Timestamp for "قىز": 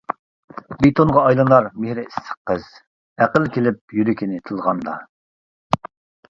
2.53-2.65